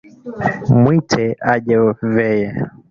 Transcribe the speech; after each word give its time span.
Mwite 0.79 1.23
aje 1.53 1.75
veye 2.13 2.49